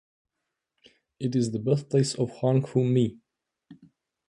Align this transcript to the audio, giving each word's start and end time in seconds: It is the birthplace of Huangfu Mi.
It 1.19 1.35
is 1.35 1.51
the 1.51 1.59
birthplace 1.59 2.15
of 2.15 2.31
Huangfu 2.39 2.91
Mi. 2.91 3.19